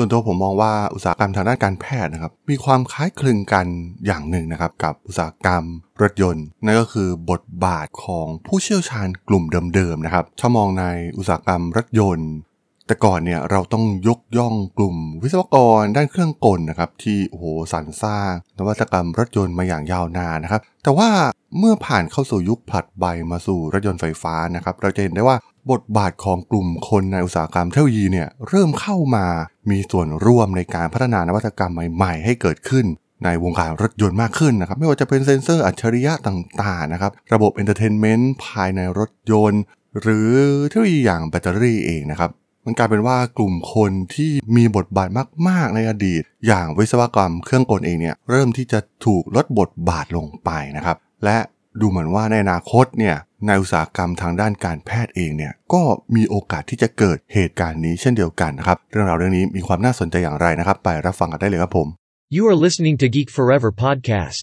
[0.00, 3.66] ส่วนตัวผมมองว่าอุตสาหกรรมทางด้านการแพทย์นะครับ มีความคล้ายคลึงกัน
[4.06, 5.64] อย่างหนึ่งนะครับ กับอุตสาหกรรม
[6.02, 10.84] รถยนต์ นั่นก็คือบทบาทของผู้เชี่ยวชาญกลุ่มเดิมๆนะครับถ้ามองใน
[11.18, 12.30] อุตสาหกรรมรถยนต์
[12.86, 21.08] แต่ก่อนเนี่ยเราต้องยกย่องกลุ่มวิศวกรด้านเครื่องกลนะครับที่โอ้โหสรรสร้าง นวัตกรรมรถยนต์มาอย่างยาวนานนะครับ แต่ว่า
[21.58, 25.36] เมื่อผ่านเข้าสู่ยุคผลัดใบมาสู่รถยนต์ไฟฟ้านะครับ เราจะเห็นได้ว่า
[25.72, 29.26] บทบาทของกลุ่มคนในอุตสาหกรรมเทคโนโลยีเนี่ยเริ่มเข้ามา
[29.70, 32.86] มีส่วนร่วมในการพัฒนานวัตกรรมใหม่ๆ ให้เกิดขึ้น
[33.24, 39.62] ในวงการรถยนต์มากขึ้นนะครับ ไม่ว่าจะเป็นเซ็นเซอร์อัจฉริยะต่างๆนะครับ ระบบ entertainment ภายในรถยนต์
[40.00, 40.30] หรือ
[40.66, 42.30] เทคโนโลยีอย่างแบตเตอรี่เองนะครับ
[42.64, 45.08] มันกลายเป็นว่ากลุ่มคนที่มีบทบาท
[45.48, 51.38] มาก ๆ ในอดีต อย่างวิศวกรรมเครื่องกลเองเนี่ยเริ่มที่จะถูกลดบทบาทลงไปนะครับ และ
[51.80, 55.82] ดูเหมือนว่าในอนาคตเนี่ยในอุตสาหกรรมทางด้านการแพทย์เองเนี่ยก็
[56.16, 61.88] มีโอกาสที่จะเกิดเหตุการณ์นี้เช่นเดียวกันนะครับ เรื่องราวเรื่องนี้มีความน่าสนใจอย่างไรนะครับ ไปรับฟังกันได้เลยครับผม
[62.36, 64.42] You are listening to Geek Forever podcast.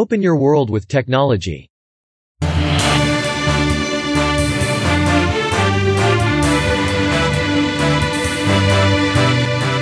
[0.00, 1.60] Open your world with technology.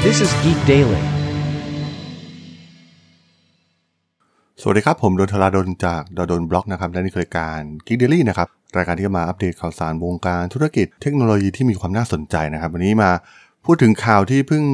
[0.06, 1.16] This is Geek Daily.
[4.69, 13.11] วัสดีครับ ผมดนทราดนจากดดนบล็อกนะครับและนี่คือรายการ Geek Daily นะครับรายการที่จะมาอัปเดตข่าวสารวงการธุรกิจเทคโนโลยีที่มีความน่าสนใจนะครับ วันนี้มา
[13.64, 14.64] พูดถึงข่าวที่เพิ่ง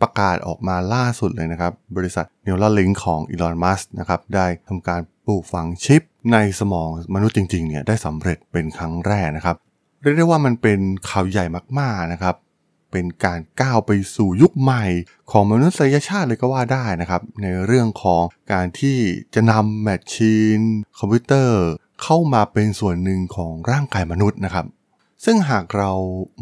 [0.00, 9.56] ประกาศออกมาล่าสุดเลยนะครับ บริษัท Neuralink ของ Elon Musk นะครับได้ทำการปลูกฝังชิปในสมองมนุษย์จริงๆเนี่ยได้สำเร็จเป็นครั้งแรกนะครับ
[10.02, 11.44] เรียกได้ว่ามันเป็นข่าวใหญ่
[11.78, 12.34] มากๆนะครับ
[12.90, 14.84] เป็นการก้าวไปสู่ยุคใหม่
[15.30, 18.98] ของมนุษยชาติเลยก็ว่าได้นะครับ ในเรื่องของการที่
[19.34, 20.60] จะนำ machine
[20.98, 21.62] คอมพิวเตอร์
[22.02, 24.66] เข้ามาเป็นส่วนหนึ่งของร่างกายมนุษย์นะครับ
[25.24, 25.92] ซึ่งหากเรา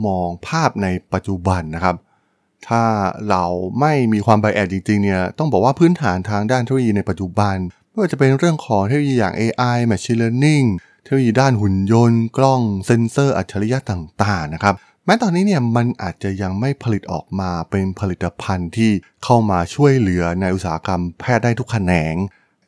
[0.06, 1.96] มองภาพในปัจจุบันนะครับ
[2.68, 2.84] ถ้า
[3.30, 3.44] เรา
[3.80, 7.56] ไม่มีความ bias จริงๆเนี่ยต้องบอกว่าพื้นฐานทางด้านเทคโนโลยีในปัจจุบัน
[7.88, 10.66] ไม่ว่าจะเป็นเรื่องของเทคโนโลยีอย่าง AI Machine Learning
[11.02, 14.74] เทคโนโลยีด้านหุ่นยนต์ กล้องเซ็นเซอร์อัจฉริยะต่างๆนะครับ
[15.04, 18.90] แม้ตอนนี้เนี่ยมันอาจจะยังไม่ผลิตออกมาเป็นผลิตภัณฑ์ที่
[19.24, 22.14] เข้ามาช่วยเหลือในอุตสาหกรรมแพทย์ได้ทุกแขนง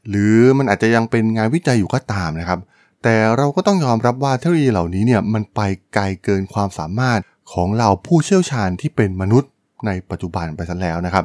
[0.09, 2.61] หรือมันอาจจะยังเป็นงานวิจัยอยู่ก็ตามนะครับ
[3.03, 5.61] แต่เราก็ต้องยอมรับว่าเทคโนโลยีเหล่านี้เนี่ยมันไป
[5.95, 7.21] ไกลเกินความสามารถ
[7.53, 9.51] ของเราผู้เชี่ยวชาญที่เป็นมนุษย์
[9.87, 11.25] ในปัจจุบันไปซะแล้วนะครับ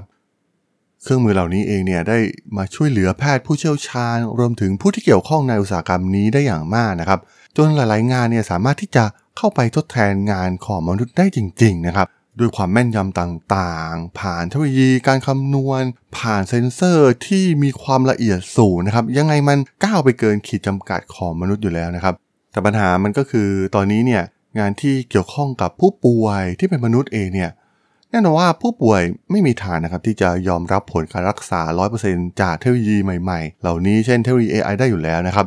[1.04, 2.18] เครื่องมือเหล่านี้เองเนี่ยได้
[2.58, 7.20] มาช่วยเหลือแพทย์ผู้เชี่ยวชาญ รวมถึงผู้ที่เกี่ยวข้องในอุตสาหกรรมนี้ได้อย่างมากนะครับ
[7.58, 9.04] จนหลายๆ งานเนี่ยสามารถที่จะ
[9.38, 12.08] เข้าไปทดแทนงานของมนุษย์ได้จริง ๆ นะครับ
[12.40, 15.82] ด้วยความแม่นยำต่างๆ ผ่านเทคโนโลยีการคำนวณ
[16.18, 22.14] ผ่านเซ็นเซอร์ที่มีความละเอียดสูงนะครับ ยังไงมันก้าวไปเกินขีดจำกัดของมนุษย์อยู่แล้วนะครับ
[22.52, 24.24] แต่ปัญหามันก็คือตอนนี้เนี่ย
[24.60, 27.52] งานที่เกี่ยวข้องกับผู้ป่วยที่เป็นมนุษย์เองเนี่ย
[28.10, 31.62] แน่นอนว่าผู้ป่วยไม่มีทางนะครับที่จะยอมรับผลการรักษา
[32.02, 35.46] 100%จากเทคโนโลยีใหม่ๆ เหล่านี้เช่นเทคโนโลยี AI ได้อยู่แล้วนะครับ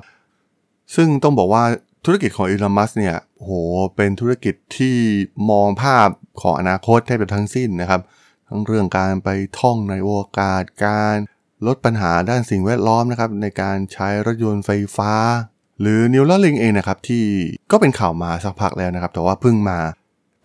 [0.95, 1.65] ซึ่งต้องบอกว่า
[2.05, 3.51] ธุรกิจของอีลอนมัสเนี่ยโห
[3.97, 4.97] เป็นธุรกิจที่
[5.51, 6.09] มองภาพ
[6.41, 8.01] ของอนาคตแทบจะทั้งสิ้นนะครับ
[8.49, 9.29] ทั้งเรื่องการไป
[9.59, 11.17] ท่องในโอวกาศการ
[11.67, 15.13] ลดปัญหาด้านสิ่งแวดล้อมนะครับในการใช้รถยนต์ไฟฟ้า
[15.81, 17.25] หรือ Neuralink เองนะครับที่
[17.71, 19.79] ก็เป็นข่าวมาสักพักแล้วนะครับ แต่ว่าเพิ่งมา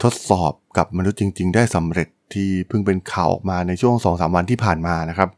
[0.03, 5.29] ทดสอบกับมนุษย์จริง ๆ ได้สำเร็จที่เพิ่งเป็นข่าวออกมาในช่วง 2-3 วันที่ผ่านมานะครับ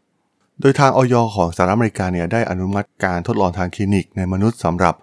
[0.62, 1.16] โดยทางอย.
[1.36, 4.96] ของสหรัฐอเมริกาเนี่ยได้อนุมัติการทดลองทางคลินิกในมนุษย์สำหรับ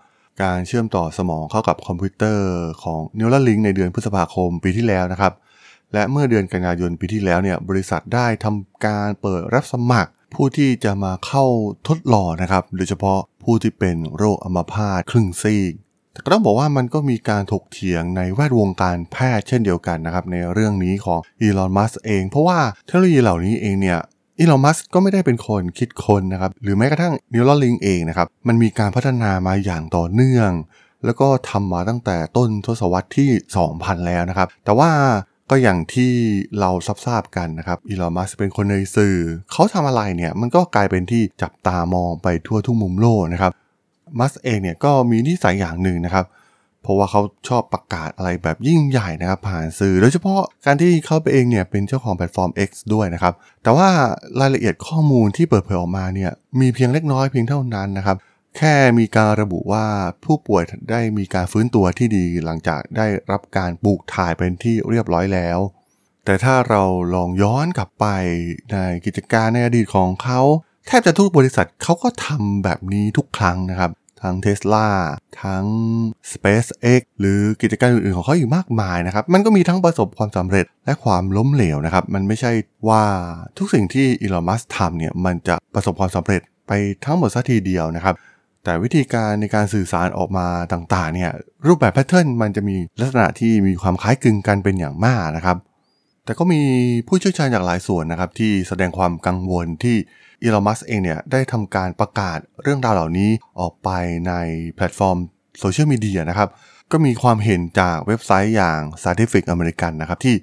[0.43, 2.49] การเชื่อมต่อสมองเข้ากับคอมพิวเตอร์
[2.83, 5.33] ของ Neuralink ในเดือนพฤษภาคมปีที่แล้วนะครับ
[5.93, 11.45] และเมื่อเดือนกันยายนปีที่แล้วเนี่ยบริษัทได้ทำการเปิดรับสมัคร ผู้ที่จะมาเข้า
[11.89, 15.73] ทดลองนะครับ โดยเฉพาะผู้ที่เป็นโรคอัมพาตครึ่งซีก
[16.13, 23.99] แต่ก็ต้องบอกว่ามันก็มีการถกเถียงในแวดวงการแพทย์เช่นเดียวกันนะครับในเรื่องนี้ของอีลอนมัสก์เอง เพราะว่าเทคโนโลยีเหล่านี้เองเนี่ย
[24.41, 30.51] อีลอนมัสก็ไม่ได้เป็นคนคิดคนนะครับ หรือแม้กระทั่ง Neuralink เองนะครับ มันมีการพัฒนามาอย่างต่อเนื่อง
[31.05, 33.31] แล้วก็ทำมาตั้งแต่ต้นทศวรรษที่
[33.69, 34.91] 2000 แล้วนะครับ แต่ว่า
[35.51, 36.13] ก็อย่างที่
[36.61, 36.71] เรา
[37.07, 39.17] ทราบกันนะครับอีลอนมัสเป็นคนในสื่อ
[39.53, 43.53] เขาทำอะไรเนี่ย มันก็กลายเป็นที่จับตามองไปทั่วทุกมุมโลกนะครับ
[44.19, 53.89] มัสเองเนี่ยก็มีนิสัยอย่างหนึ่งนะครับเราะว่าเขาชอบประกาศอะไรแบบยิ่งใหญ่นะครับผ่านสื่อ โดยเฉพาะการที่เขาไปเองเนี่ยเป็นเจ้าของแพลตฟอร์ม X ด้วยนะครับ แต่ว่า
[54.41, 56.31] รายละเอียดข้อมูลที่เปิดเผยออกมาเนี่ย
[56.61, 58.17] มีเพียงเล็กน้อยเพียงเท่านั้นนะครับ
[58.57, 59.87] แค่มีการระบุว่า
[60.25, 65.59] ผู้ป่วยได้มีการฟื้นตัวที่ดีหลังจากได้รับการปลูกถ่ายเป็นที่เรียบร้อยแล้ว
[66.25, 66.83] แต่ถ้าเรา
[67.15, 68.07] ลองย้อนกลับไป
[68.73, 70.41] ในกิจการในอดีตของเขา
[70.87, 73.91] แทบจะทุกบริษัทเขาก็ทำแบบนี้ทุกครั้งนะครับ
[74.23, 74.87] ทั้ง Tesla
[75.43, 75.65] ทั้ง
[76.33, 82.53] SpaceX หรือกิจการอื่นๆ ของเขาอีกมากมายนะครับ มันก็มีทั้งประสบความสำเร็จและความล้มเหลวนะครับ มันไม่ใช่
[82.89, 83.03] ว่า
[83.59, 86.73] ทุกสิ่งที่อีลอนมัสทำเนี่ย มันจะประสบความสำเร็จไป
[87.05, 88.15] ทั้งหมดสัทีเดียวนะครับ
[88.65, 91.31] แต่วิธีการในการสื่อสารออกมาต่างๆ เนี่ย
[91.67, 95.57] รูปแบบแพทเทิร์นมันจะมีลักษณะที่มีความคล้ายคลึงกันเป็นอย่างมากนะครับ
[96.25, 96.61] แต่ก็มี
[97.09, 99.97] ผู้เชี่ยวชาญจากหลายส่วนนะครับที่แสดงความกังวลที่
[100.43, 103.31] อีลอนมัสเองเนี่ยได้ทำการประกาศเรื่องราวเหล่านี้
[103.61, 103.91] ออกไป
[104.29, 104.33] ใน
[104.77, 105.19] แพลตฟอร์ม
[105.61, 106.49] โซเชียลมีเดียนะครับ
[106.93, 110.35] ก็มีความเห็นจากเว็บไซต์อย่าง Scientific American นะครับที่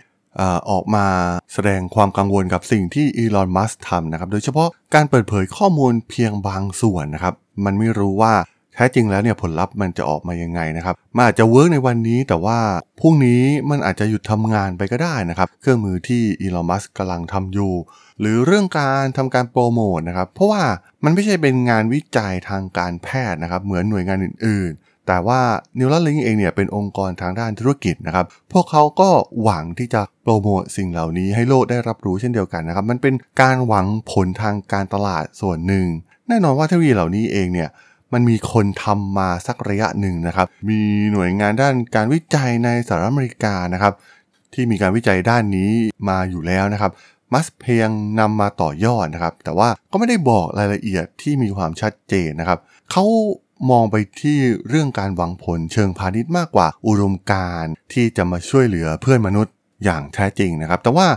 [0.71, 1.05] ออกมา
[1.53, 7.33] แสดงความกังวลกับสิ่งที่อีลอน มัสก์ทำนะครับ โดยเฉพาะการเปิดเผยข้อมูลเพียงบางส่วนนะครับ
[7.65, 8.33] มันไม่รู้ว่า
[8.75, 12.59] แท้จริงแล้วเนี่ยผลลัพธ์มันจะออกมายังไงนะครับมันอาจจะ work ในวันนี้ แต่ว่า
[13.01, 17.73] พรุ่งนี้มันอาจจะหยุดทำงานไปก็ได้นะครับ เครื่องมือที่อีลอนมัสก์กำลังทำอยู่
[18.19, 20.63] หรือเรื่องการทำการโปรโมทนะครับ เพราะว่า
[21.03, 25.41] มันไม่ใช่เป็นงานวิจัยทางการแพทย์นะครับ เหมือนหน่วยงานอื่นๆ แต่ว่า
[25.79, 29.09] Neuralink เองเนี่ยเป็นองค์กรทางด้านธุรกิจนะครับ พวกเขาก็
[29.43, 35.87] หวังที่จะโปรโมทสิ่งเหล่านี้ให้โลกได้รับรู้เช่นเดียวกันนะครับ มันเป็นการหวังผลทางการตลาดส่วนหนึ่ง
[36.27, 37.69] แน่นอนว่าเทคโนโลยีเหล่านี้เองเนี่ย
[38.15, 40.81] มันมีคนทำมาสักระยะหนึ่งนะครับ มี
[41.13, 43.93] หน่วยงานด้านการวิจัยในสหรัฐอเมริกานะครับ
[44.53, 45.71] ที่มีการวิจัยด้านนี้
[46.09, 46.91] มาอยู่แล้วนะครับ
[47.33, 47.89] มัสเพียง
[48.19, 52.59] นำมาต่อยอดนะครับ แต่ว่าก็ไม่ได้บอกรายละเอียดที่มีความชัดเจนนะครับ
[52.91, 53.05] เขา
[53.71, 54.37] มองไปที่
[54.69, 59.53] เรื่องการหวังผลเชิงพาณิชย์มากกว่าอุดมการที่จะมาช่วยเหลือเพื่อนมนุษย์
[59.83, 61.07] อย่างแท้จริงนะครับ แต่ว่า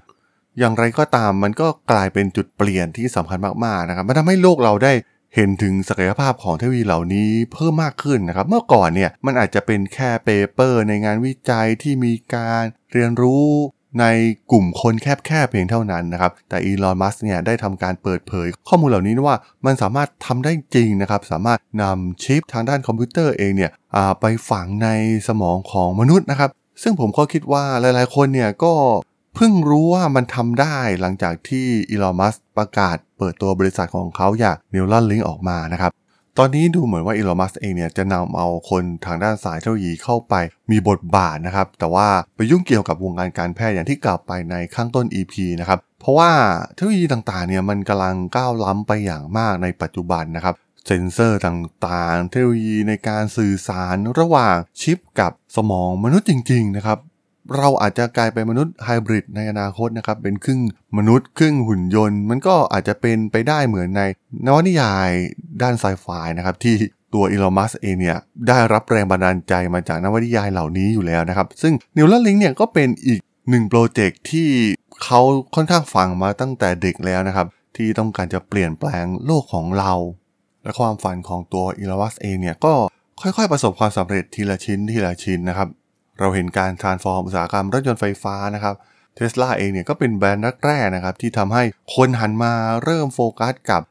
[0.59, 4.93] อย่างไรก็ตามมันก็กลายเป็นจุดเปลี่ยนที่สำคัญมากๆนะครับมันทำให้โลกเราได้
[5.35, 13.47] เห็นถึงศักยภาพของเทคโนโลยีเหล่านี้เพิ่มมากขึ้นนะครับ เมื่อก่อนเนี่ยมันอาจจะเป็นแค่เปเปอร์ ในงานวิจัยที่มีการเรียนรู้
[14.01, 14.05] ใน
[14.51, 19.37] กลุ่มคนแคบๆเพียงเท่านั้นนะครับ แต่อีลอน มัสเนี่ยได้ทำการเปิดเผย ข้อมูลเหล่านี้ว่า
[19.67, 23.71] มันสามารถทำได้จริงนะครับ สามารถนำชิปทางด้านคอมพิวเตอร์เองเนี่ย
[24.21, 24.89] ไปฝังใน
[25.29, 26.51] สมองของมนุษย์นะครับ
[26.83, 28.73] ซึ่งผมก็คิดว่าหลายๆคนเนี่ยก็
[29.41, 35.91] เพิ่งรู้ว่ามันทำได้หลังจากที่อีลอมัสประกาศเปิดตัวบริษัทของเขาอย่าง Neuralink ออกมานะครับ
[36.39, 40.35] ตอนนี้ดูเหมือนว่าอีลอมัสเองเนี่ยจะนำเอาคนทางด้านสายเทคโนโลยีเข้าไป
[40.71, 46.31] มีบทบาทนะครับ แต่ว่าไปยุ่งเกี่ยวกับวงการการแพทย์อย่างที่กล่าวไปในข้างต้น EP นะครับ เพราะว่า
[46.75, 50.55] เทคโนโลยีต่างๆเนี่ยมันกำลังก้าวล้ำไปอย่างมากในปัจจุบันนะครับ
[50.87, 56.99] เซนเซอร์ต่างๆ เทคโนโลยีในการสื่อสารระหว่างชิปกับสมองมนุษย์จริง ๆ นะครับ
[57.57, 60.61] เราอาจจะกลายเป็นมนุษย์ไฮบริดในอนาคตนะครับ เป็นครึ่ง
[60.99, 64.03] มนุษย์ครึ่งหุ่นยนต์ มันก็อาจจะเป็นไปได้เหมือนใน
[64.47, 65.11] นวนิยาย
[65.63, 66.07] ด้านไซไฟ
[66.39, 66.75] นะครับที่
[67.15, 68.19] ตัวอีลอน มัสก์เองเนี่ย
[68.49, 74.49] ได้รับแรงบันดาลใจมาจากนวนิยายเหล่านี้อยู่แล้วนะครับ ซึ่ง Neuralink เนี่ยก็เป็นอีกหนึ่งโปรเจกต์ที่
[75.05, 75.21] เขา
[75.55, 77.47] ค่อนข้างฝังมาตั้งแต่เด็กแล้วนะครับ
[77.77, 79.93] ที่ต้องการจะเปลี่ยนแปลงโลกของเรา
[80.63, 82.73] และความฝันของตัวอีลอน มัสก์เองเนี่ยก็
[83.21, 85.69] ค่อยๆประสบความสำเร็จทีละชิ้นทีละชิ้นนะครับ
[86.19, 88.75] เราเห็นการ transform อุตสาหกรรมรถยนต์ไฟฟ้านะครับ
[89.15, 91.63] เทสลาเองเนี่ยก็เป็นแบรนด์แรกๆนะครับที่ทำให้
[91.95, 92.53] คนหันมา
[92.85, 93.83] เริ่มโฟกัสกับ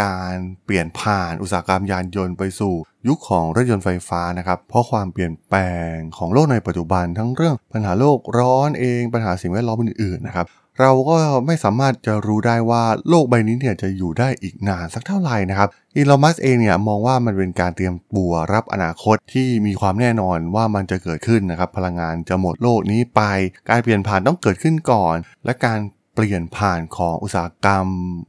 [0.00, 0.34] การ
[0.64, 2.74] เปลี่ยนผ่านอุตสาหกรรมยานยนต์ไปสู่
[3.08, 5.60] ยุคของรถยนต์ไฟฟ้านะครับ เพราะความเปลี่ยนแปล
[5.90, 10.46] งของโลกในปัจจุบันทั้งเรื่องปัญหาโลกร้อนเองปัญหาสิ่งแวดล้อมอื่นๆนะครับ
[10.80, 11.16] เราก็
[11.46, 23.22] ไม่สามารถจะรู้ได้ว่าโลกใบนี้เนี่ยจะอยู่ได้อีกนานสักเท่าไหร่นะครับอีลอมัสเองเนี่ยมองว่ามันเป็นการเตรียมตัวรับอนาคตที่มีความแน่นอนว่ามันจะเกิดขึ้นนะครับพลังงานจะหมดโลกนี้ไป
[23.68, 25.78] การเปลี่ยนผ่านต้องเกิดขึ้นก่อน และการ
[26.20, 27.86] ปลี่ยนผ่านของอุตสาหกรรม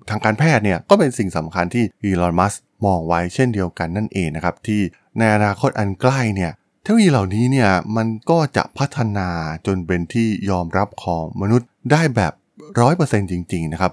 [0.09, 2.53] ทางการแพทย์เนี่ยก็เป็นสิ่งสำคัญที่อีลอนมัส
[2.85, 4.81] มองไว้เช่นเดียวกันนั่นเองนะครับ ที่
[5.17, 6.51] ในอนาคตอันใกล้เนี่ย
[6.83, 9.29] เทคโนโลยีเหล่านี้เนี่ยมันก็จะพัฒนา
[9.67, 12.33] จนเป็นที่ยอมรับของมนุษย์ได้แบบ
[12.79, 13.91] ร้อยเปอร์เซ็นต์จริง ๆ นะครับ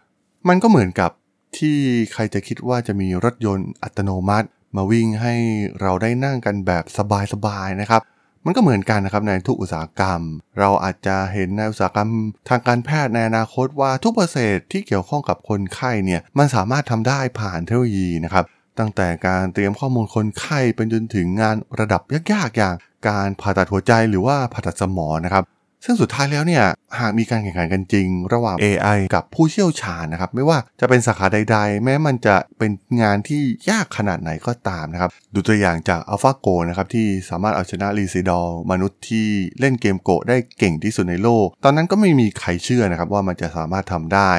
[0.49, 1.11] มันก็เหมือนกับ
[1.57, 1.77] ที่
[2.13, 5.35] ใครจะคิดว่าจะมีรถยนต์อัตโนมัติ มาวิ่งให้
[5.81, 6.85] เราได้นั่งกันแบบ
[7.33, 8.03] สบายๆนะครับ
[8.45, 10.21] มันก็เหมือนกันนะครับในทุกอุตสาหกรรม
[10.59, 12.11] เราอาจจะเห็นในอุตสาหกรรม
[12.49, 18.45] ทางการแพทย์ในอนาคตว่าทุกเปอร์เซ็นที่เกี่ยวข้องกับคนไข้เนี่ยมันสามารถทำได้ผ่านเทคโนโลยีนะครับ
[18.79, 22.03] ตั้งแต่การเตรียมข้อมูลคนไข้เป็นจนถึงงานระดับ
[22.33, 22.75] ยากๆอย่าง
[23.09, 25.45] การผ่าตัดหัวใจหรือว่าผ่าตัดสมองนะครับ
[25.85, 26.65] ซึ่งสุดท้ายแล้วเนี่ย
[26.99, 32.71] หากมีการแข่งขันกันจริง ระหว่าง AI กับผู้เชี่ยวชาญนะครับ ไม่ว่าจะเป็นสาขาใด ๆ แม้มันจะเป็น
[33.03, 39.29] งานที่ยากขนาดไหนก็ตามนะครับ ดูตัวอย่างจาก AlphaGo นะครับที่สามารถเอาชนะลีซิดอลมนุษย์ที่
[39.61, 44.33] เล่นเกมโกได้เก่งที่สุดในโลก ตอนนั้นก็ไม่มีใครเชื่อนะครับว่ามันจะสามารถทำได้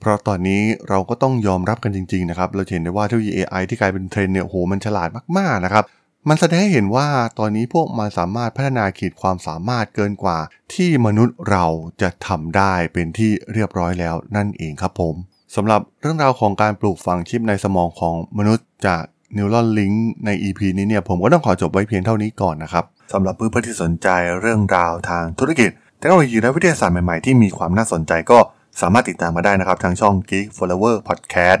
[0.00, 5.08] เพราะตอนนี้เราก็ต้องยอมรับกันจริงๆนะครับ เราเห็นได้ว่าเทคโนโลยี AI ที่กลายเป็นเทรนเนี่ยโหมันฉลาด
[5.38, 5.84] มากๆนะครับ
[6.28, 7.08] มันแสดงให้เห็นว่า
[7.38, 10.38] ตอนนี้พวกมันสามารถพัฒนาขีดความสามารถเกินกว่า
[10.74, 11.66] ที่มนุษย์เรา
[12.02, 15.14] จะทำได้เป็นที่เรียบร้อยแล้วนั่นเองครับผม
[15.56, 19.02] สำหรับเรื่องราวของการปลูกฝังชิปในสมองของมนุษย์จาก
[19.36, 19.96] Neuralink
[20.26, 24.08] ใน EP นี้เนี่ยผมก็ต้องขอจบไว้เพียงเท่านี้ก่อนนะครับสำหรับเพื่อนๆที่สนใจ
[24.40, 28.38] เรื่องราวทางธุรกิจเทคโนโลยีและวิทยาศาสตร์ใหม่ๆที่มีความน่าสนใจก็
[28.80, 31.60] สามารถติดตามมาได้นะครับทางช่อง Geek Forever Podcast